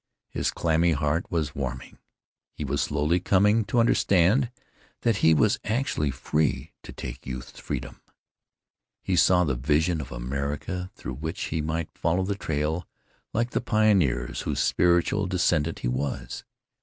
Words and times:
His 0.31 0.49
clammy 0.49 0.93
heart 0.93 1.29
was 1.29 1.53
warming. 1.53 1.99
He 2.55 2.65
was 2.65 2.81
slowly 2.81 3.19
coming 3.19 3.63
to 3.65 3.77
understand 3.79 4.49
that 5.01 5.17
he 5.17 5.35
was 5.35 5.59
actually 5.63 6.09
free 6.09 6.73
to 6.81 6.91
take 6.91 7.27
youth's 7.27 7.59
freedom. 7.59 8.01
He 9.03 9.15
saw 9.15 9.43
the 9.43 9.53
vision 9.53 10.01
of 10.01 10.09
the 10.09 10.15
America 10.15 10.89
through 10.95 11.17
which 11.17 11.39
he 11.53 11.61
might 11.61 11.95
follow 11.95 12.23
the 12.23 12.33
trail 12.33 12.87
like 13.31 13.51
the 13.51 13.61
pioneers 13.61 14.41
whose 14.41 14.59
spiritual 14.59 15.27
descendant 15.27 15.77
he 15.85 15.87
was. 15.87 16.45